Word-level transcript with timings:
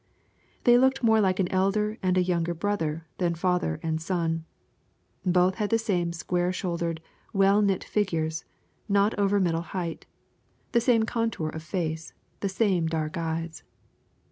They 0.63 0.79
looked 0.79 1.03
more 1.03 1.21
like 1.21 1.39
an 1.39 1.47
elder 1.51 1.99
and 2.01 2.17
a 2.17 2.23
younger 2.23 2.55
brother 2.55 3.05
than 3.19 3.35
father 3.35 3.79
and 3.83 4.01
son. 4.01 4.45
Both 5.23 5.53
had 5.61 5.69
the 5.69 5.77
same 5.77 6.11
square 6.11 6.51
shouldered, 6.51 7.01
well 7.33 7.61
knit 7.61 7.83
figures, 7.83 8.43
not 8.89 9.13
over 9.19 9.39
middle 9.39 9.61
height 9.77 10.07
the 10.71 10.81
same 10.81 11.03
contour 11.03 11.49
of 11.49 11.61
face, 11.61 12.13
the 12.39 12.49
same 12.49 12.87
dark 12.87 13.15
eyes. 13.15 13.61